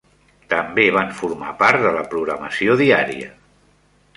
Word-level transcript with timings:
També 0.53 0.85
van 0.95 1.11
formar 1.19 1.51
part 1.59 1.85
de 1.85 1.91
la 1.99 2.03
programació 2.15 2.79
diària. 2.81 3.29